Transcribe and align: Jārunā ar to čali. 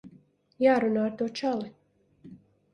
Jārunā 0.65 1.05
ar 1.09 1.13
to 1.21 1.29
čali. 1.43 1.71